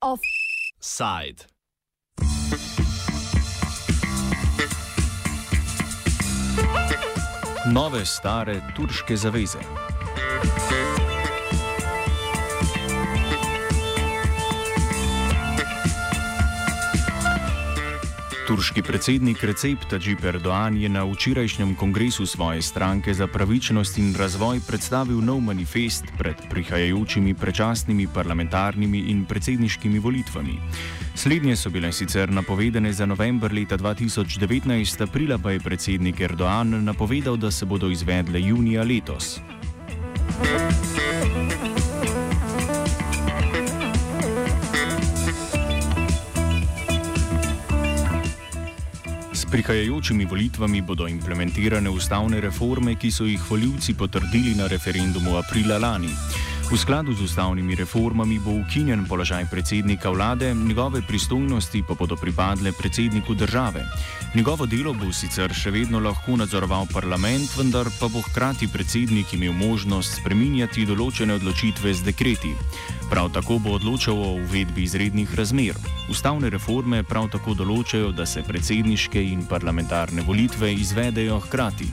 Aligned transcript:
Offside. 0.00 1.44
Nove 7.66 8.06
stare 8.06 8.60
turške 8.76 9.16
zaveze. 9.16 9.58
Turški 18.50 18.82
predsednik 18.82 19.44
Recep 19.46 19.78
Tayyip 19.86 20.24
Erdoğan 20.26 20.74
je 20.74 20.88
na 20.88 21.04
včerajšnjem 21.06 21.76
kongresu 21.78 22.26
svoje 22.26 22.62
stranke 22.62 23.14
za 23.14 23.26
pravičnost 23.26 23.98
in 23.98 24.10
razvoj 24.18 24.58
predstavil 24.66 25.22
nov 25.22 25.38
manifest 25.40 26.04
pred 26.18 26.34
prihajajočimi 26.50 27.34
prečasnimi 27.34 28.08
parlamentarnimi 28.14 28.98
in 28.98 29.22
predsedniškimi 29.24 29.98
volitvami. 29.98 30.58
Slednje 31.14 31.56
so 31.56 31.70
bile 31.70 31.92
sicer 31.92 32.32
napovedane 32.32 32.92
za 32.92 33.06
november 33.06 33.54
leta 33.54 33.78
2019, 33.78 35.02
aprila 35.02 35.38
pa 35.38 35.50
je 35.50 35.60
predsednik 35.60 36.20
Erdoğan 36.20 36.84
napovedal, 36.84 37.36
da 37.36 37.50
se 37.50 37.66
bodo 37.66 37.86
izvedle 37.86 38.42
junija 38.42 38.82
letos. 38.82 39.38
Prihajajočimi 49.50 50.24
volitvami 50.24 50.80
bodo 50.82 51.08
implementirane 51.08 51.90
ustavne 51.90 52.40
reforme, 52.40 52.94
ki 52.94 53.10
so 53.10 53.24
jih 53.26 53.42
voljivci 53.50 53.94
potrdili 53.94 54.54
na 54.54 54.66
referendumu 54.66 55.36
aprila 55.36 55.78
lani. 55.78 56.14
V 56.70 56.78
skladu 56.78 57.10
z 57.10 57.26
ustavnimi 57.26 57.74
reformami 57.74 58.38
bo 58.38 58.54
ukinjen 58.54 59.02
položaj 59.02 59.50
predsednika 59.50 60.10
vlade, 60.10 60.54
njegove 60.54 61.02
pristojnosti 61.02 61.82
pa 61.82 61.94
bodo 61.94 62.16
pripadle 62.16 62.72
predsedniku 62.72 63.34
države. 63.34 63.82
Njegovo 64.34 64.66
delo 64.66 64.94
bo 64.94 65.10
sicer 65.12 65.50
še 65.50 65.70
vedno 65.74 65.98
lahko 65.98 66.36
nadzoroval 66.38 66.86
parlament, 66.92 67.50
vendar 67.58 67.90
pa 67.98 68.06
bo 68.06 68.22
hkrati 68.22 68.68
predsednik 68.70 69.34
imel 69.34 69.50
možnost 69.52 70.22
spreminjati 70.22 70.86
določene 70.86 71.34
odločitve 71.42 71.90
z 71.90 72.06
dekreti. 72.06 72.54
Prav 73.10 73.32
tako 73.34 73.58
bo 73.58 73.74
odločal 73.74 74.14
o 74.14 74.30
uvedbi 74.38 74.86
izrednih 74.86 75.34
razmer. 75.34 75.74
Ustavne 76.06 76.54
reforme 76.54 77.02
prav 77.02 77.32
tako 77.34 77.58
določajo, 77.58 78.14
da 78.14 78.22
se 78.22 78.46
predsedniške 78.46 79.18
in 79.18 79.42
parlamentarne 79.42 80.22
volitve 80.22 80.70
izvedejo 80.70 81.42
hkrati. 81.50 81.90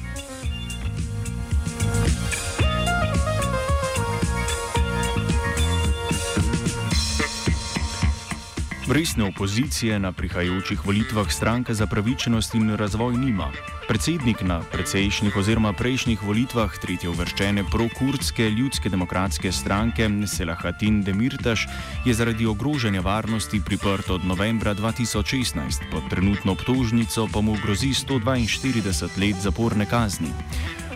Resne 8.98 9.24
opozicije 9.30 10.00
na 10.00 10.10
prihajajočih 10.12 10.86
volitvah 10.86 11.32
stranka 11.32 11.74
za 11.74 11.86
pravičnost 11.86 12.56
in 12.56 12.76
razvoj 12.76 13.14
nima. 13.14 13.52
Predsednik 13.88 14.42
na 14.42 14.62
precejšnjih 14.72 15.36
oziroma 15.38 15.74
prejšnjih 15.74 16.24
volitvah 16.24 16.74
tretje 16.82 17.10
uvrščene 17.10 17.64
pro-kurdske 17.72 18.50
ljudske 18.50 18.90
demokratske 18.90 19.52
stranke 19.52 20.10
Selahatin 20.28 21.04
Demirtaš 21.04 21.68
je 22.06 22.14
zaradi 22.14 22.46
ogrožanja 22.46 23.02
varnosti 23.02 23.62
priprt 23.66 24.10
od 24.10 24.26
novembra 24.26 24.74
2016, 24.76 25.92
pod 25.92 26.10
trenutno 26.10 26.58
obtožnico 26.58 27.28
pa 27.34 27.42
mu 27.42 27.54
grozi 27.62 27.94
142 27.94 29.22
let 29.22 29.36
zaporne 29.42 29.86
kazni. 29.86 30.34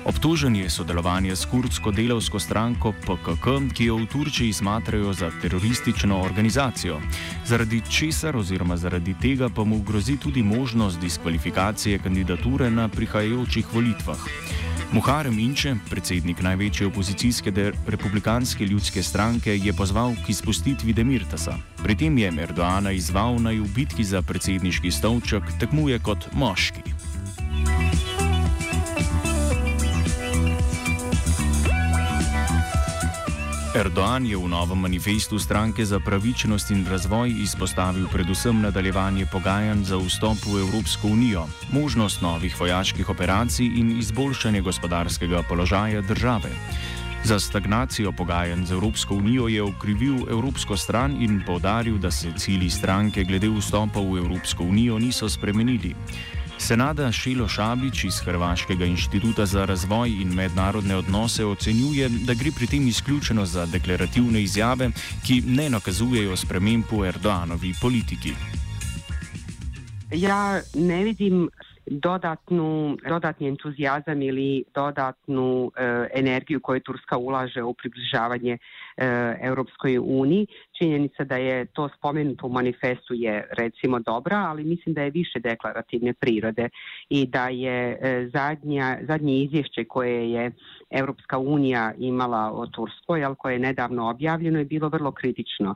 Obtožen 0.06 0.56
je 0.56 0.70
sodelovanje 0.70 1.36
s 1.36 1.46
kurdsko 1.46 1.92
delovsko 1.92 2.40
stranko 2.40 2.94
PKK, 3.06 3.46
ki 3.74 3.86
jo 3.86 3.96
v 4.02 4.06
Turčiji 4.10 4.54
smatrajo 4.54 5.14
za 5.14 5.30
teroristično 5.42 6.22
organizacijo. 6.22 6.98
Zaradi 7.45 7.82
česar 7.89 8.38
oziroma 8.38 8.78
zaradi 8.78 9.14
tega 9.22 9.50
pa 9.50 9.64
mu 9.64 9.78
grozi 9.86 10.17
tudi 10.17 10.44
možnost 10.44 11.00
diskvalifikacije 11.00 12.00
kandidature 12.00 12.72
na 12.72 12.88
prihajajočih 12.88 13.73
volitvah. 13.73 14.17
Muharem 14.92 15.40
Inče, 15.40 15.76
predsednik 15.90 16.42
največje 16.42 16.88
opozicijske 16.88 17.52
republikanske 17.88 18.66
ljudske 18.66 19.04
stranke, 19.04 19.58
je 19.58 19.73
pozval 19.73 20.17
k 20.26 20.30
izpustitvi 20.30 20.94
Demirtasa. 20.94 21.56
Pri 21.84 21.95
tem 21.95 22.17
je 22.17 22.34
Erdoana 22.42 22.92
izval 22.92 23.40
naj 23.40 23.60
v 23.60 23.70
bitki 23.76 24.04
za 24.04 24.22
predsedniški 24.22 24.92
stolček 24.92 25.44
tekmuje 25.60 26.00
kot 26.00 26.28
moški. 26.34 27.01
Erdoğan 33.81 34.30
je 34.30 34.37
v 34.37 34.45
novem 34.45 34.77
manifestu 34.77 35.39
stranke 35.42 35.81
za 35.86 35.97
pravičnost 35.99 36.69
in 36.69 36.86
razvoj 36.86 37.33
izpostavil 37.42 38.05
predvsem 38.14 38.61
nadaljevanje 38.61 39.25
pogajanj 39.25 39.83
za 39.89 39.97
vstop 39.97 40.37
v 40.45 40.61
Evropsko 40.61 41.08
unijo, 41.08 41.47
možnost 41.73 42.21
novih 42.21 42.53
vojaških 42.59 43.09
operacij 43.09 43.65
in 43.65 43.97
izboljšanje 43.97 44.61
gospodarskega 44.61 45.42
položaja 45.49 46.02
države. 46.02 46.53
Za 47.23 47.39
stagnacijo 47.39 48.11
pogajanj 48.11 48.65
z 48.65 48.71
Evropsko 48.71 49.15
unijo 49.15 49.47
je 49.47 49.64
okrivil 49.64 50.30
Evropsko 50.30 50.77
stran 50.77 51.17
in 51.17 51.42
povdaril, 51.45 51.98
da 51.98 52.11
se 52.11 52.33
cilji 52.37 52.69
stranke 52.69 53.23
glede 53.23 53.49
vstopa 53.49 53.99
v 53.99 54.21
Evropsko 54.21 54.63
unijo 54.63 54.99
niso 54.99 55.30
spremenili. 55.30 55.95
Senada 56.61 57.11
Šilo 57.11 57.48
Šabič 57.48 58.04
iz 58.05 58.20
Hrvaškega 58.22 58.86
inštituta 58.86 59.45
za 59.45 59.66
razvoj 59.66 60.10
in 60.22 60.33
mednarodne 60.36 60.95
odnose 60.95 61.45
ocenjuje, 61.45 62.10
da 62.27 62.36
gre 62.38 62.52
pri 62.58 62.67
tem 62.67 62.88
izključeno 62.88 63.45
za 63.45 63.66
deklarativne 63.66 64.44
izjave, 64.44 64.92
ki 65.26 65.42
ne 65.58 65.70
nakazujejo 65.73 66.38
sprememb 66.38 66.86
v 66.92 67.08
Erdoanovi 67.10 67.73
politiki. 67.82 68.36
Ja, 70.11 70.61
ne 70.76 71.04
vidim 71.04 71.49
dodatnu, 71.86 72.98
dodatni 73.10 73.48
entuzijazam 73.48 74.22
ili 74.22 74.64
dodatnu 74.76 75.72
e, 75.76 76.08
energiju 76.14 76.60
koju 76.60 76.80
Turska 76.80 77.17
ulaže 77.17 77.64
u 77.64 77.73
približavanje 77.73 78.58
Europskoj 79.42 79.98
uniji. 79.98 80.48
Činjenica 80.78 81.23
da 81.23 81.36
je 81.36 81.66
to 81.66 81.89
spomenuto 81.98 82.48
u 82.48 82.50
manifestu 82.50 83.14
je 83.14 83.48
recimo 83.52 84.00
dobra, 84.00 84.38
ali 84.38 84.64
mislim 84.64 84.95
da 84.95 85.02
je 85.02 85.10
više 85.10 85.39
deklarativne 85.39 86.14
prirode 86.14 86.70
i 87.10 87.26
da 87.26 87.48
je 87.48 87.98
e, 88.02 88.30
zadnja, 88.34 88.98
zadnje 89.08 89.44
izvješće 89.44 89.84
koje 89.84 90.32
je 90.32 90.52
Europska 90.90 91.38
unija 91.38 91.94
imala 91.98 92.52
o 92.54 92.67
Turskoj, 92.67 93.23
ali 93.23 93.36
koje 93.36 93.54
je 93.54 93.60
nedavno 93.60 94.10
objavljeno, 94.10 94.60
je 94.60 94.66
bilo 94.66 94.90
vrlo 94.90 95.11
kritično. 95.11 95.76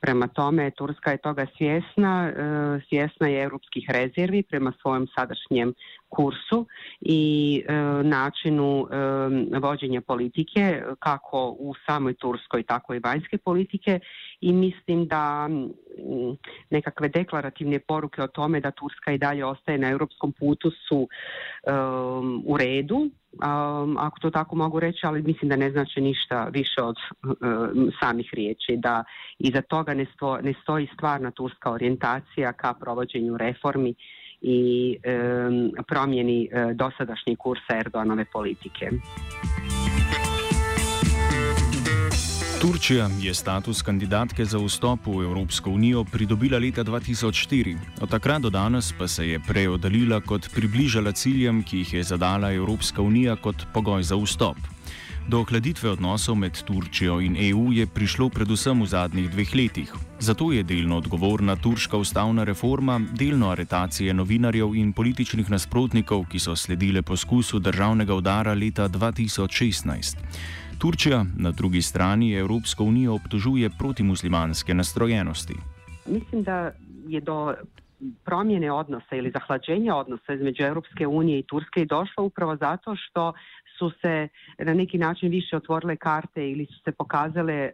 Prema 0.00 0.26
tome, 0.26 0.70
Turska 0.70 1.10
je 1.10 1.18
toga 1.18 1.46
svjesna, 1.56 2.28
e, 2.28 2.80
svjesna 2.88 3.28
je 3.28 3.42
europskih 3.42 3.84
rezervi 3.88 4.42
prema 4.42 4.72
svojom 4.82 5.06
sadašnjem 5.14 5.74
kursu 6.08 6.66
i 7.00 7.62
e, 7.68 7.72
načinu 8.02 8.88
e, 8.90 9.58
vođenja 9.58 10.00
politike, 10.00 10.82
kako 10.98 11.56
u 11.58 11.74
samoj 11.86 12.14
Turskoj, 12.14 12.62
tako 12.62 12.94
i 12.94 12.98
vanjske 12.98 13.38
politike. 13.38 14.00
I 14.40 14.52
mislim 14.52 15.06
da 15.06 15.48
nekakve 16.70 17.08
deklarativne 17.08 17.78
poruke 17.78 18.22
o 18.22 18.26
tome 18.26 18.60
da 18.60 18.70
Turska 18.70 19.12
i 19.12 19.18
dalje 19.18 19.44
ostaje 19.44 19.78
na 19.78 19.90
europskom 19.90 20.32
putu 20.32 20.70
su 20.70 21.08
u 22.44 22.56
redu, 22.56 23.10
ako 23.98 24.20
to 24.20 24.30
tako 24.30 24.56
mogu 24.56 24.80
reći, 24.80 24.98
ali 25.02 25.22
mislim 25.22 25.48
da 25.48 25.56
ne 25.56 25.70
znači 25.70 26.00
ništa 26.00 26.48
više 26.52 26.82
od 26.82 26.96
um, 27.22 27.90
samih 28.00 28.30
riječi, 28.32 28.76
da 28.76 29.04
iza 29.38 29.62
toga 29.62 29.94
ne, 29.94 30.06
sto, 30.14 30.38
ne 30.38 30.54
stoji 30.62 30.88
stvarna 30.94 31.30
turska 31.30 31.70
orijentacija 31.70 32.52
ka 32.52 32.74
provođenju 32.80 33.36
reformi 33.36 33.94
i 34.42 34.96
um, 34.96 35.72
promjeni 35.88 36.48
uh, 36.48 36.76
dosadašnjeg 36.76 37.38
kursa 37.38 37.78
Erdoganove 37.78 38.24
politike. 38.32 38.90
Turčija 42.60 43.08
je 43.20 43.34
status 43.34 43.82
kandidatke 43.82 44.44
za 44.44 44.58
vstop 44.58 45.06
v 45.06 45.22
Evropsko 45.24 45.70
unijo 45.70 46.04
pridobila 46.04 46.58
leta 46.58 46.84
2004. 46.84 47.76
Od 48.00 48.10
takrat 48.10 48.42
do 48.42 48.50
danes 48.50 48.92
pa 48.98 49.08
se 49.08 49.28
je 49.28 49.40
prej 49.48 49.68
oddaljila 49.68 50.20
kot 50.20 50.48
približala 50.54 51.12
ciljem, 51.12 51.62
ki 51.62 51.78
jih 51.78 51.94
je 51.94 52.02
zadala 52.02 52.52
Evropska 52.52 53.02
unija 53.02 53.36
kot 53.36 53.66
pogoj 53.74 54.02
za 54.02 54.16
vstop. 54.16 54.56
Do 55.26 55.40
ohladitve 55.42 55.90
odnosov 55.90 56.36
med 56.38 56.54
Turčijo 56.54 57.18
in 57.18 57.34
EU 57.34 57.72
je 57.74 57.82
prišlo 57.86 58.28
predvsem 58.30 58.78
v 58.82 58.86
zadnjih 58.86 59.26
dveh 59.26 59.50
letih. 59.58 59.90
Zato 60.22 60.52
je 60.54 60.62
delno 60.62 61.02
odgovorna 61.02 61.56
turška 61.58 61.98
ustavna 61.98 62.44
reforma, 62.46 63.00
delno 63.18 63.50
aretacije 63.50 64.14
novinarjev 64.14 64.76
in 64.78 64.92
političnih 64.94 65.50
nasprotnikov, 65.50 66.30
ki 66.30 66.38
so 66.38 66.54
sledile 66.54 67.02
poskusu 67.02 67.58
državnega 67.58 68.14
udara 68.14 68.54
leta 68.54 68.86
2016. 68.88 70.14
Turčija 70.78 71.24
na 71.36 71.50
drugi 71.50 71.82
strani 71.82 72.32
Evropsko 72.32 72.84
unijo 72.84 73.14
obtožuje 73.14 73.70
proti 73.78 74.02
muslimanske 74.02 74.74
nastrojenosti. 74.74 75.54
Mislim, 76.06 76.42
da 76.42 76.70
je 77.08 77.20
do 77.20 77.54
promjene 78.24 78.72
odnosa 78.72 79.16
ili 79.16 79.30
zahlađenja 79.30 79.96
odnosa 79.96 80.32
između 80.32 80.62
Europske 80.62 81.06
unije 81.06 81.38
i 81.38 81.46
Turske 81.46 81.80
je 81.80 81.86
došlo 81.86 82.24
upravo 82.24 82.56
zato 82.56 82.96
što 82.96 83.32
su 83.78 83.90
se 84.02 84.28
na 84.58 84.74
neki 84.74 84.98
način 84.98 85.30
više 85.30 85.56
otvorile 85.56 85.96
karte 85.96 86.50
ili 86.50 86.66
su 86.66 86.78
se 86.84 86.92
pokazale 86.92 87.54
e, 87.54 87.70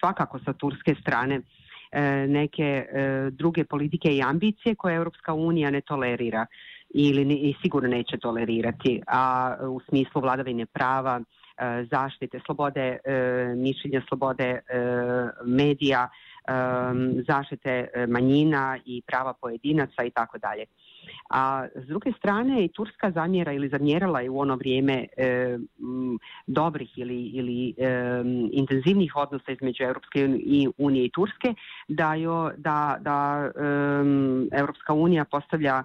svakako 0.00 0.38
sa 0.44 0.52
turske 0.52 0.94
strane 1.00 1.40
e, 1.92 2.00
neke 2.28 2.62
e, 2.62 3.30
druge 3.30 3.64
politike 3.64 4.16
i 4.16 4.22
ambicije 4.22 4.74
koje 4.74 4.94
Europska 4.94 5.34
unija 5.34 5.70
ne 5.70 5.80
tolerira 5.80 6.46
ili 6.94 7.54
sigurno 7.62 7.88
neće 7.88 8.18
tolerirati, 8.18 9.02
a 9.06 9.56
u 9.68 9.80
smislu 9.88 10.20
vladavine 10.20 10.66
prava, 10.66 11.20
zaštite 11.90 12.40
slobode 12.46 12.98
mišljenja, 13.56 14.02
slobode 14.08 14.60
medija, 15.44 16.08
zaštite 17.28 17.88
manjina 18.08 18.78
i 18.84 19.02
prava 19.06 19.32
pojedinaca 19.32 20.04
i 20.04 20.10
tako 20.10 20.38
dalje. 20.38 20.64
A 21.30 21.66
s 21.74 21.86
druge 21.86 22.12
strane 22.18 22.64
i 22.64 22.68
Turska 22.68 23.10
zamjera 23.10 23.52
ili 23.52 23.68
zamjerala 23.68 24.20
je 24.20 24.30
u 24.30 24.38
ono 24.38 24.56
vrijeme 24.56 25.06
e, 25.16 25.58
dobrih 26.46 26.98
ili, 26.98 27.22
ili 27.22 27.74
e, 27.78 28.22
intenzivnih 28.52 29.16
odnosa 29.16 29.52
između 29.52 29.84
Europske 29.84 30.28
unije 30.78 31.04
i 31.04 31.10
Turske 31.10 31.54
da, 31.88 32.14
jo, 32.14 32.50
da, 32.56 32.96
da 33.00 33.50
e, 34.52 34.58
Europska 34.58 34.92
unija 34.92 35.24
postavlja 35.24 35.84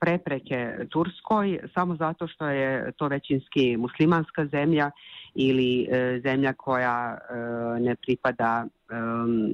prepreke 0.00 0.86
Turskoj 0.90 1.58
samo 1.74 1.96
zato 1.96 2.26
što 2.28 2.46
je 2.46 2.92
to 2.92 3.08
većinski 3.08 3.76
muslimanska 3.76 4.46
zemlja 4.46 4.90
ili 5.34 5.88
e, 5.90 6.20
zemlja 6.22 6.52
koja 6.52 7.18
e, 7.18 7.34
ne 7.80 7.94
pripada 7.94 8.66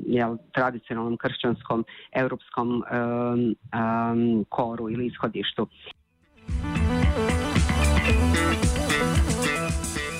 jel, 0.06 0.36
tradicionalnom 0.52 1.16
kršćanskom 1.16 1.84
europskom 2.12 2.84
koru 4.48 4.90
ili 4.90 5.06
ishodištu. 5.06 5.68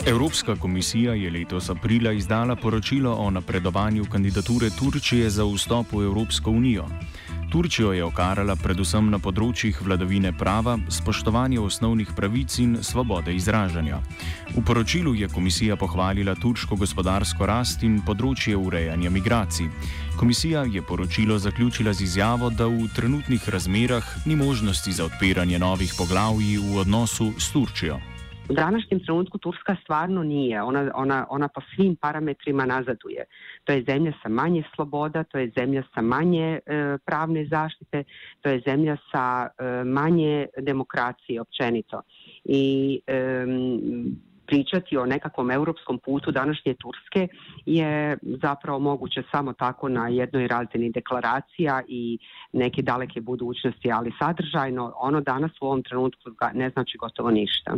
Evropska 0.07 0.57
komisija 0.57 1.15
je 1.15 1.31
letos 1.31 1.71
aprila 1.71 2.13
izdala 2.13 2.57
poročilo 2.57 3.13
o 3.13 3.31
napredovanju 3.31 4.05
kandidature 4.13 4.71
Turčije 4.79 5.31
za 5.31 5.45
vstop 5.45 5.93
v 5.93 6.05
Evropsko 6.05 6.51
unijo. 6.51 6.85
Turčijo 7.51 7.93
je 7.93 8.05
okarala 8.07 8.55
predvsem 8.55 9.09
na 9.11 9.19
področjih 9.19 9.81
vladavine 9.83 10.31
prava, 10.31 10.77
spoštovanja 10.87 11.59
osnovnih 11.59 12.13
pravic 12.15 12.55
in 12.63 12.77
svobode 12.87 13.35
izražanja. 13.35 13.99
V 14.55 14.63
poročilu 14.63 15.17
je 15.19 15.27
komisija 15.29 15.75
pohvalila 15.77 16.37
turško 16.39 16.79
gospodarsko 16.79 17.49
rast 17.51 17.83
in 17.83 17.99
področje 18.07 18.55
urejanja 18.55 19.11
migracij. 19.11 19.67
Komisija 20.21 20.63
je 20.71 20.83
poročilo 20.83 21.41
zaključila 21.43 21.91
z 21.93 22.07
izjavo, 22.07 22.53
da 22.55 22.71
v 22.71 22.87
trenutnih 22.95 23.49
razmerah 23.49 24.07
ni 24.31 24.39
možnosti 24.39 24.93
za 24.93 25.11
odpiranje 25.11 25.59
novih 25.59 25.95
poglavij 25.99 26.55
v 26.63 26.79
odnosu 26.85 27.33
s 27.35 27.51
Turčijo. 27.51 27.99
U 28.51 28.53
današnjem 28.53 29.01
trenutku 29.01 29.39
Turska 29.39 29.77
stvarno 29.83 30.23
nije, 30.23 30.63
ona, 30.63 30.91
ona, 30.95 31.27
ona 31.31 31.49
po 31.49 31.61
svim 31.75 31.97
parametrima 31.97 32.67
nazaduje. 32.67 33.25
To 33.65 33.73
je 33.73 33.85
zemlja 33.89 34.13
sa 34.23 34.29
manje 34.29 34.63
sloboda, 34.75 35.25
to 35.25 35.39
je 35.39 35.51
zemlja 35.59 35.83
sa 35.95 36.01
manje 36.01 36.61
e, 36.67 36.99
pravne 37.07 37.47
zaštite, 37.47 38.05
to 38.41 38.49
je 38.49 38.63
zemlja 38.67 38.97
sa 39.13 39.49
e, 39.49 39.85
manje 39.85 40.47
demokracije 40.59 41.41
općenito. 41.41 42.03
I 42.45 43.01
e, 43.07 43.47
pričati 44.47 44.97
o 44.97 45.07
nekakvom 45.07 45.51
europskom 45.51 45.99
putu 45.99 46.31
današnje 46.31 46.75
Turske 46.75 47.29
je 47.67 48.19
zapravo 48.23 48.79
moguće 48.79 49.23
samo 49.31 49.53
tako 49.53 49.89
na 49.89 50.09
jednoj 50.09 50.49
razini 50.49 50.91
deklaracija 50.91 51.83
i 51.89 52.19
neke 52.53 52.83
daleke 52.83 53.21
budućnosti, 53.21 53.93
ali 53.93 54.13
sadržajno 54.19 54.93
ono 54.97 55.21
danas 55.21 55.51
u 55.61 55.67
ovom 55.67 55.83
trenutku 55.83 56.31
ne 56.55 56.71
znači 56.71 56.99
gotovo 56.99 57.31
ništa. 57.31 57.77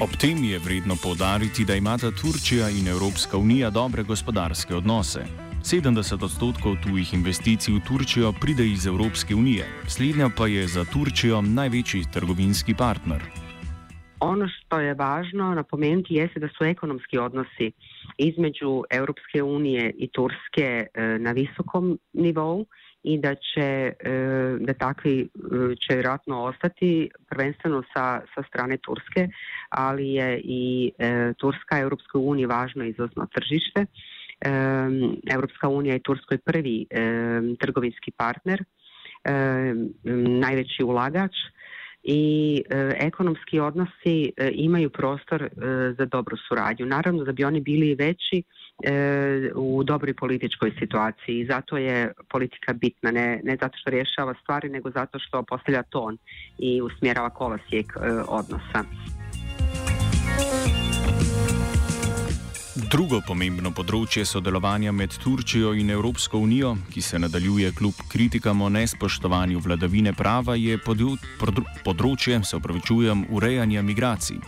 Ob 0.00 0.10
tem 0.20 0.44
je 0.44 0.58
vredno 0.58 0.94
povdariti, 1.02 1.64
da 1.64 1.74
imata 1.74 2.10
Turčija 2.10 2.68
in 2.70 2.88
Evropska 2.88 3.36
unija 3.36 3.70
dobre 3.70 4.02
gospodarske 4.02 4.74
odnose. 4.74 5.24
70 5.62 6.24
odstotkov 6.24 6.76
tujih 6.84 7.14
investicij 7.14 7.74
v 7.74 7.80
Turčijo 7.88 8.32
pride 8.40 8.66
iz 8.66 8.86
Evropske 8.86 9.34
unije, 9.34 9.66
slednja 9.86 10.30
pa 10.36 10.46
je 10.46 10.66
za 10.66 10.84
Turčijo 10.84 11.42
največji 11.42 12.04
trgovinski 12.12 12.74
partner. 12.74 13.22
Ono 14.20 14.48
što 14.48 14.80
je 14.80 14.94
važno 14.94 15.54
napomenuti 15.54 16.14
jeste 16.14 16.40
da 16.40 16.48
su 16.48 16.64
ekonomski 16.64 17.18
odnosi 17.18 17.72
između 18.18 18.82
Europske 18.90 19.42
unije 19.42 19.94
i 19.98 20.08
Turske 20.08 20.86
e, 20.94 21.18
na 21.18 21.32
visokom 21.32 21.98
nivou 22.12 22.66
i 23.02 23.18
da 23.18 23.34
će 23.34 23.62
e, 23.62 23.94
da 24.60 24.74
takvi 24.74 25.20
e, 25.20 25.26
će 25.76 25.94
vjerojatno 25.94 26.42
ostati 26.42 27.10
prvenstveno 27.28 27.82
sa, 27.94 28.20
sa 28.34 28.42
strane 28.48 28.76
Turske, 28.76 29.28
ali 29.68 30.08
je 30.12 30.40
i 30.44 30.92
e, 30.98 31.32
Turska 31.36 31.78
Europskoj 31.78 32.20
uniji 32.24 32.46
važno 32.46 32.84
izvozno 32.84 33.26
tržište. 33.34 33.86
Europska 35.32 35.68
unija 35.68 35.92
je 35.92 36.02
Turskoj 36.02 36.38
prvi 36.38 36.86
trgovinski 37.60 38.10
partner, 38.10 38.64
najveći 40.40 40.84
ulagač 40.84 41.32
i 42.02 42.62
ekonomski 42.94 43.60
odnosi 43.60 44.32
imaju 44.52 44.90
prostor 44.90 45.48
za 45.98 46.04
dobru 46.04 46.36
suradnju. 46.48 46.86
Naravno 46.86 47.24
da 47.24 47.32
bi 47.32 47.44
oni 47.44 47.60
bili 47.60 47.94
veći 47.94 48.42
e, 48.84 49.50
u 49.54 49.84
dobroj 49.84 50.14
političkoj 50.14 50.72
situaciji 50.78 51.46
zato 51.46 51.76
je 51.76 52.12
politika 52.30 52.72
bitna, 52.72 53.10
ne, 53.10 53.40
ne 53.44 53.56
zato 53.60 53.78
što 53.78 53.90
rješava 53.90 54.34
stvari, 54.42 54.68
nego 54.68 54.90
zato 54.90 55.18
što 55.18 55.42
postavlja 55.42 55.82
ton 55.82 56.18
i 56.58 56.82
usmjerava 56.82 57.30
kolosijek 57.30 57.86
e, 57.96 58.10
odnosa. 58.28 58.84
Drugo 62.88 63.18
pomembno 63.20 63.68
področje 63.76 64.22
sodelovanja 64.24 64.94
med 64.96 65.12
Turčijo 65.20 65.74
in 65.76 65.90
Evropsko 65.92 66.38
unijo, 66.40 66.70
ki 66.88 67.02
se 67.04 67.18
nadaljuje 67.20 67.74
kljub 67.76 67.98
kritikam 68.08 68.62
o 68.64 68.70
nespoštovanju 68.72 69.60
vladavine 69.60 70.14
prava, 70.16 70.54
je 70.56 70.78
področje, 70.80 72.38
se 72.48 72.56
upravičujem, 72.56 73.26
urejanja 73.28 73.82
migracij. 73.84 74.40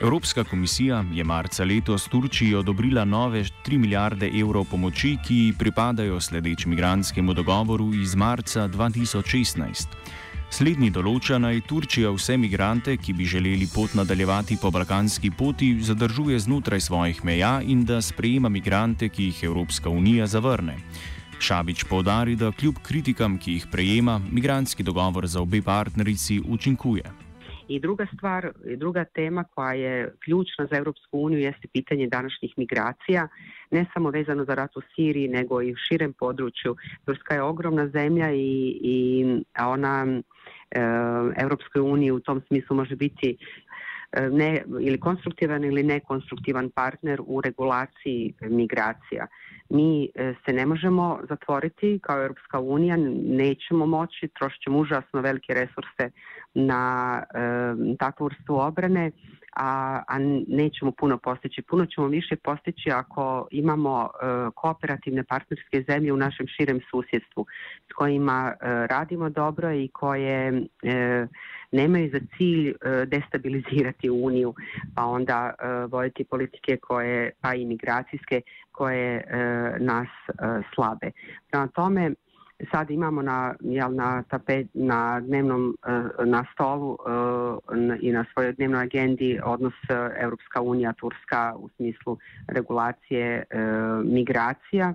Evropska 0.00 0.46
komisija 0.48 1.02
je 1.12 1.28
marca 1.28 1.68
letos 1.68 2.08
Turčiji 2.08 2.56
odobrila 2.62 3.04
nove 3.04 3.44
3 3.68 3.82
milijarde 3.84 4.32
evrov 4.32 4.64
pomoči, 4.70 5.18
ki 5.20 5.52
pripadajo 5.58 6.22
sledeč 6.24 6.64
migranskemu 6.64 7.36
dogovoru 7.36 7.92
iz 8.00 8.16
marca 8.16 8.64
2016. 8.64 10.23
Slednji 10.54 10.92
določa 10.94 11.34
naj 11.42 11.64
Turčija 11.66 12.12
vse 12.14 12.36
migrante, 12.38 12.92
ki 12.94 13.10
bi 13.18 13.24
želeli 13.26 13.66
pot 13.72 13.96
nadaljevati 13.98 14.54
po 14.62 14.70
balkanski 14.70 15.32
poti, 15.34 15.72
zadržuje 15.82 16.38
znotraj 16.44 16.84
svojih 16.84 17.24
meja 17.26 17.56
in 17.58 17.82
da 17.82 17.98
sprejema 17.98 18.52
migrante, 18.56 19.08
ki 19.10 19.32
jih 19.32 19.40
Evropska 19.48 19.90
unija 19.90 20.28
zavrne. 20.30 20.76
Šabič 21.42 21.82
povdari, 21.90 22.36
da 22.38 22.52
kljub 22.54 22.78
kritikam, 22.86 23.34
ki 23.34 23.56
jih 23.56 23.66
prejema, 23.72 24.20
migranski 24.30 24.86
dogovor 24.86 25.26
za 25.26 25.42
obe 25.42 25.58
partnerici 25.58 26.38
učinkuje. 26.46 27.10
I 27.68 27.80
druga 27.80 28.06
stvar, 28.14 28.52
druga 28.76 29.04
tema 29.04 29.44
koja 29.44 29.72
je 29.72 30.14
ključna 30.24 30.66
za 30.70 30.76
Europsku 30.76 31.18
uniju 31.18 31.40
jeste 31.40 31.68
pitanje 31.72 32.06
današnjih 32.06 32.54
migracija, 32.56 33.26
ne 33.70 33.86
samo 33.94 34.10
vezano 34.10 34.44
za 34.44 34.54
rat 34.54 34.76
u 34.76 34.82
Siriji, 34.94 35.28
nego 35.28 35.62
i 35.62 35.72
u 35.72 35.76
širem 35.88 36.12
području. 36.12 36.76
Turska 37.04 37.34
je 37.34 37.42
ogromna 37.42 37.88
zemlja 37.88 38.30
i, 38.32 38.78
i 38.82 39.24
ona 39.58 40.22
Europskoj 41.36 41.80
uniji 41.82 42.10
u 42.10 42.20
tom 42.20 42.42
smislu 42.46 42.76
može 42.76 42.96
biti 42.96 43.36
e, 44.12 44.30
ne, 44.30 44.62
ili 44.80 45.00
konstruktivan 45.00 45.64
ili 45.64 45.82
nekonstruktivan 45.82 46.70
partner 46.70 47.20
u 47.26 47.40
regulaciji 47.40 48.34
migracija. 48.40 49.26
Mi 49.68 50.08
e, 50.14 50.34
se 50.46 50.52
ne 50.52 50.66
možemo 50.66 51.20
zatvoriti 51.28 51.98
kao 52.02 52.22
Europska 52.22 52.60
unija, 52.60 52.96
nećemo 53.26 53.86
moći, 53.86 54.28
trošit 54.38 54.68
užasno 54.68 55.20
velike 55.20 55.54
resurse 55.54 56.10
na 56.54 57.22
e, 57.34 57.96
takvu 57.98 58.24
vrstu 58.24 58.60
obrane, 58.60 59.10
a, 59.56 60.02
a 60.08 60.18
nećemo 60.48 60.92
puno 60.92 61.18
postići. 61.18 61.62
Puno 61.62 61.86
ćemo 61.86 62.06
više 62.06 62.36
postići 62.36 62.90
ako 62.90 63.48
imamo 63.50 64.04
e, 64.04 64.26
kooperativne 64.54 65.24
partnerske 65.24 65.84
zemlje 65.88 66.12
u 66.12 66.16
našem 66.16 66.46
širem 66.46 66.80
susjedstvu 66.90 67.46
s 67.90 67.92
kojima 67.92 68.52
e, 68.52 68.86
radimo 68.86 69.30
dobro 69.30 69.72
i 69.72 69.88
koje 69.88 70.62
e, 70.82 71.26
nemaju 71.72 72.10
za 72.12 72.20
cilj 72.36 72.68
e, 72.68 72.74
destabilizirati 73.06 74.10
Uniju, 74.10 74.54
pa 74.94 75.04
onda 75.04 75.54
e, 75.58 75.66
voditi 75.86 76.24
politike 76.24 76.76
koje, 76.76 77.30
pa 77.40 77.54
i 77.54 77.66
migracijske, 77.66 78.40
koje 78.72 79.16
e, 79.16 79.22
nas 79.78 80.08
slabe. 80.74 81.10
Prema 81.50 81.66
tome, 81.66 82.10
sad 82.70 82.90
imamo 82.90 83.22
na, 83.22 83.54
jel, 83.60 83.94
na, 83.94 84.22
tapet, 84.22 84.66
na 84.74 85.20
dnevnom 85.20 85.76
na 86.24 86.44
stolu 86.52 86.98
i 88.00 88.12
na 88.12 88.24
svojoj 88.32 88.52
dnevnoj 88.52 88.82
agendi 88.82 89.40
odnos 89.44 89.74
Europska 90.16 90.60
unija 90.60 90.92
Turska 90.92 91.54
u 91.56 91.68
smislu 91.68 92.18
regulacije 92.48 93.44
migracija 94.04 94.94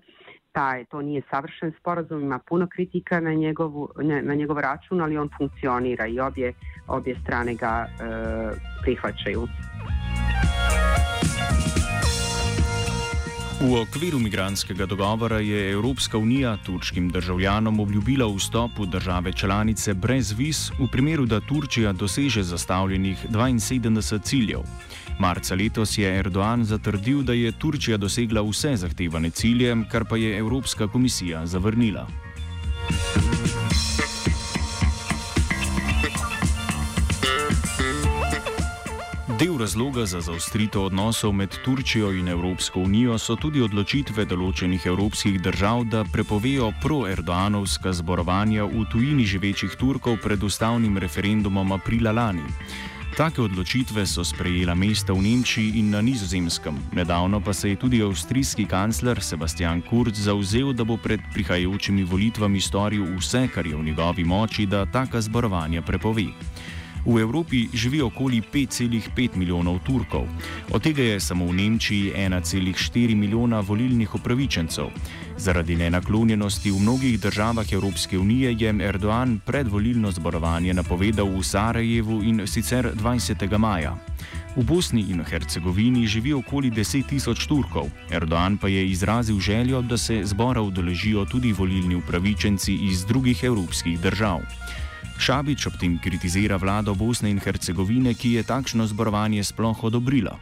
taj, 0.51 0.85
to 0.85 1.01
nije 1.01 1.21
savršen 1.31 1.73
sporazum, 1.79 2.21
ima 2.21 2.39
puno 2.39 2.67
kritika 2.67 3.19
na, 3.19 3.33
njegovu, 3.33 3.89
na, 3.97 4.35
njegov 4.35 4.59
račun, 4.59 5.01
ali 5.01 5.17
on 5.17 5.29
funkcionira 5.37 6.07
i 6.07 6.19
obje, 6.19 6.53
obje 6.87 7.15
strane 7.23 7.55
ga 7.55 7.85
prihvaćaju. 8.83 9.47
V 13.59 13.75
okviru 13.75 14.19
migranskega 14.19 14.85
dogovora 14.85 15.39
je 15.39 15.71
Evropska 15.71 16.17
unija 16.17 16.57
turškim 16.63 17.09
državljanom 17.09 17.79
obljubila 17.79 18.27
vstop 18.35 18.79
v 18.79 18.85
države 18.85 19.33
članice 19.33 19.93
brez 19.93 20.31
viz, 20.31 20.71
v 20.79 20.87
primeru, 20.87 21.25
da 21.25 21.39
Turčija 21.39 21.91
doseže 21.93 22.43
zastavljenih 22.43 23.25
72 23.29 24.21
ciljev. 24.23 24.63
Marca 25.19 25.55
letos 25.55 25.97
je 25.97 26.23
Erdoğan 26.23 26.63
zatrdil, 26.63 27.21
da 27.21 27.33
je 27.33 27.51
Turčija 27.51 27.97
dosegla 27.97 28.41
vse 28.41 28.77
zahtevane 28.77 29.29
cilje, 29.29 29.75
kar 29.91 30.05
pa 30.05 30.17
je 30.17 30.37
Evropska 30.37 30.87
komisija 30.87 31.45
zavrnila. 31.45 32.07
Del 39.39 39.57
razloga 39.57 40.03
za 40.05 40.19
zaostritev 40.21 40.81
odnosov 40.81 41.31
med 41.33 41.53
Turčijo 41.63 42.11
in 42.11 42.27
Evropsko 42.27 42.81
unijo 42.83 43.15
so 43.17 43.37
tudi 43.39 43.61
odločitve 43.63 44.25
določenih 44.27 44.83
evropskih 44.91 45.37
držav, 45.39 45.85
da 45.87 46.01
prepovejo 46.03 46.73
pro-erdoanovska 46.83 47.93
zborovanja 48.01 48.65
v 48.67 48.83
tujini 48.91 49.23
živečih 49.23 49.77
Turkov 49.79 50.17
pred 50.19 50.43
ustavnim 50.43 50.97
referendumom 50.99 51.71
aprila 51.71 52.11
lani. 52.11 52.43
Take 53.15 53.39
odločitve 53.41 54.03
so 54.03 54.25
sprejela 54.27 54.75
mesta 54.75 55.15
v 55.15 55.23
Nemčiji 55.23 55.79
in 55.79 55.93
na 55.95 56.01
nizozemskem. 56.03 56.75
Nedavno 56.91 57.39
pa 57.39 57.53
se 57.53 57.69
je 57.69 57.79
tudi 57.79 58.01
avstrijski 58.03 58.65
kancler 58.65 59.23
Sebastian 59.23 59.79
Kurz 59.87 60.19
zauzel, 60.19 60.73
da 60.73 60.83
bo 60.83 60.97
pred 60.97 61.23
prihajajočimi 61.31 62.03
volitvami 62.03 62.59
storil 62.59 63.07
vse, 63.15 63.47
kar 63.55 63.67
je 63.67 63.79
v 63.79 63.87
njegovi 63.87 64.27
moči, 64.27 64.65
da 64.65 64.83
taka 64.85 65.21
zborovanja 65.21 65.81
prepove. 65.81 66.27
V 67.05 67.19
Evropi 67.21 67.67
živi 67.73 68.01
okoli 68.01 68.41
5,5 68.53 69.35
milijonov 69.35 69.79
Turkov, 69.85 70.27
od 70.71 70.83
tega 70.83 71.03
je 71.03 71.19
samo 71.19 71.45
v 71.45 71.53
Nemčiji 71.53 72.13
1,4 72.15 73.15
milijona 73.15 73.59
volilnih 73.59 74.15
upravičencev. 74.15 74.91
Zaradi 75.37 75.75
nenaklonjenosti 75.75 76.71
v 76.71 76.79
mnogih 76.79 77.19
državah 77.19 77.73
Evropske 77.73 78.19
unije 78.19 78.55
je 78.59 78.73
Erdoğan 78.73 79.39
predvolilno 79.45 80.11
zborovanje 80.11 80.73
napovedal 80.73 81.27
v 81.31 81.43
Sarajevu 81.43 82.23
in 82.23 82.47
sicer 82.47 82.91
20. 82.95 83.57
maja. 83.57 83.95
V 84.55 84.63
Bosni 84.63 85.05
in 85.09 85.23
Hercegovini 85.23 86.07
živi 86.07 86.33
okoli 86.33 86.71
10 86.71 87.07
tisoč 87.07 87.47
Turkov. 87.47 87.87
Erdoğan 88.11 88.57
pa 88.57 88.67
je 88.67 88.87
izrazil 88.87 89.39
željo, 89.39 89.81
da 89.81 89.97
se 89.97 90.21
zbora 90.25 90.61
udeležijo 90.61 91.25
tudi 91.25 91.53
volilni 91.53 91.95
upravičenci 91.95 92.73
iz 92.73 93.05
drugih 93.05 93.43
evropskih 93.43 93.99
držav. 93.99 94.39
Šabič 95.19 95.67
ob 95.67 95.75
tem 95.79 95.97
kritizira 96.03 96.57
vlado 96.57 96.95
Bosne 96.95 97.29
in 97.29 97.39
Hercegovine, 97.39 98.13
ki 98.13 98.39
je 98.39 98.43
takšno 98.47 98.87
zborovanje 98.87 99.43
sploh 99.43 99.83
odobrila. 99.83 100.39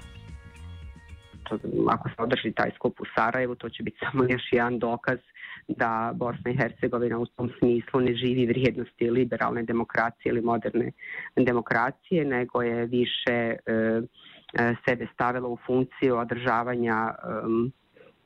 Ako 1.90 2.10
se 2.10 2.16
održi 2.18 2.52
taj 2.52 2.72
skup 2.76 3.00
u 3.02 3.06
Sarajevu, 3.16 3.56
to 3.56 3.70
će 3.70 3.84
biti 3.84 3.98
samo 4.06 4.24
još 4.24 4.46
jedan 4.52 4.80
dokaz 4.80 5.20
da 5.68 6.12
Bosna 6.16 6.52
i 6.52 6.58
Hercegovina 6.58 7.20
u 7.20 7.26
tom 7.26 7.50
smislu 7.60 8.00
ne 8.00 8.16
živi 8.16 8.46
vrijednosti 8.46 9.10
liberalne 9.10 9.64
demokracije 9.64 10.30
ili 10.30 10.42
moderne 10.42 10.92
demokracije, 11.36 12.26
nego 12.26 12.62
je 12.62 12.86
više 12.86 13.36
e, 13.36 13.58
sebe 14.88 15.08
stavila 15.14 15.48
u 15.48 15.58
funkciju 15.66 16.18
održavanja 16.18 17.10
e, 17.12 17.28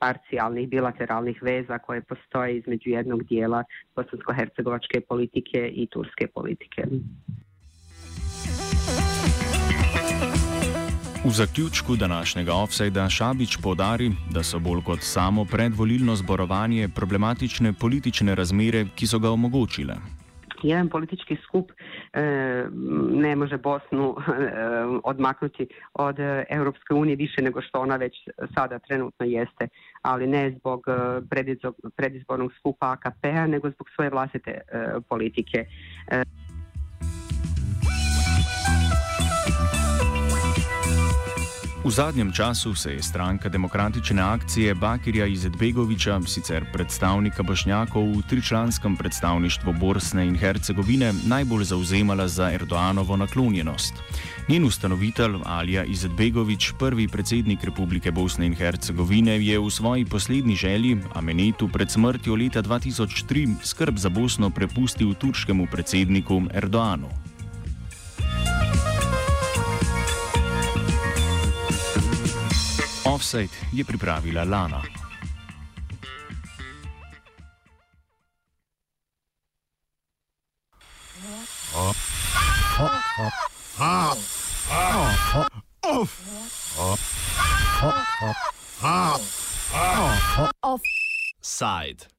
parcijalnih 0.02 0.68
bilateralnih 0.68 1.42
veza 1.42 1.78
koje 1.78 2.00
postoje 2.02 2.58
između 2.58 2.90
jednog 2.90 3.22
dijela 3.24 3.64
bosansko-hercegovačke 3.96 5.00
politike 5.08 5.68
i 5.68 5.86
turske 5.86 6.26
politike. 6.34 6.82
V 11.24 11.30
zaključku 11.30 11.96
današnjega 11.96 12.54
offsajda 12.54 13.08
Šabič 13.08 13.56
podari, 13.62 14.10
da 14.34 14.42
so 14.42 14.58
bolj 14.58 14.82
kot 14.86 14.98
samo 15.02 15.44
predvolilno 15.44 16.16
zborovanje 16.16 16.88
problematične 16.88 17.72
politične 17.72 18.34
razmere, 18.34 18.86
ki 18.96 19.06
so 19.06 19.18
ga 19.18 19.30
omogočile. 19.30 19.94
Jedan 20.68 20.88
politički 20.88 21.36
skup 21.44 21.72
e, 22.12 22.22
ne 23.10 23.36
može 23.36 23.56
Bosnu 23.56 24.16
e, 24.16 24.22
odmaknuti 25.04 25.68
od 25.94 26.16
Europske 26.48 26.94
unije 26.94 27.16
više 27.16 27.42
nego 27.42 27.62
što 27.62 27.80
ona 27.80 27.96
već 27.96 28.14
sada 28.54 28.78
trenutno 28.78 29.26
jeste, 29.26 29.68
ali 30.02 30.26
ne 30.26 30.50
zbog 30.58 30.84
e, 30.88 30.92
predizbornog 31.96 32.52
skupa 32.58 32.92
AKP-a, 32.92 33.46
nego 33.46 33.70
zbog 33.70 33.88
svoje 33.94 34.10
vlastite 34.10 34.50
e, 34.50 34.60
politike. 35.08 35.64
V 41.84 41.90
zadnjem 41.90 42.32
času 42.32 42.74
se 42.74 42.92
je 42.92 43.02
stranka 43.02 43.48
demokratične 43.48 44.22
akcije 44.22 44.74
Bakirja 44.74 45.26
Izetbegoviča, 45.26 46.20
sicer 46.26 46.64
predstavnika 46.72 47.42
Bošnjakov 47.42 48.06
v 48.06 48.22
tričlanskem 48.22 48.96
predstavništvu 48.96 49.72
Bosne 49.72 50.26
in 50.26 50.38
Hercegovine, 50.38 51.12
najbolj 51.26 51.64
zauzemala 51.64 52.28
za 52.28 52.52
Erdoanovo 52.52 53.16
naklonjenost. 53.16 53.94
Njen 54.48 54.64
ustanovitelj 54.64 55.34
Alija 55.44 55.84
Izetbegovič, 55.84 56.72
prvi 56.78 57.08
predsednik 57.08 57.64
Republike 57.64 58.10
Bosne 58.10 58.46
in 58.46 58.54
Hercegovine, 58.54 59.42
je 59.42 59.58
v 59.58 59.70
svoji 59.70 60.04
poslednji 60.04 60.56
želji, 60.56 60.96
Amenetu 61.14 61.68
pred 61.68 61.90
smrtjo 61.90 62.34
leta 62.34 62.62
2003, 62.62 63.54
skrb 63.62 63.96
za 63.96 64.08
Bosno 64.08 64.50
prepustil 64.50 65.14
turškemu 65.14 65.66
predsedniku 65.66 66.42
Erdoanu. 66.54 67.21
Offside 73.32 73.56
je 73.72 73.84
pripravila 73.84 74.44
Lana. 74.44 74.82
Offside. 90.62 92.12